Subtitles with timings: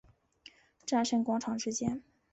[0.83, 2.01] 战神广场之间。